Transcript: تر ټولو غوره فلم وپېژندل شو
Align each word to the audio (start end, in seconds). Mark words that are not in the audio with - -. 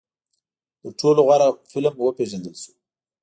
تر 0.81 0.91
ټولو 0.99 1.19
غوره 1.27 1.47
فلم 1.71 1.95
وپېژندل 1.99 2.55
شو 2.61 2.71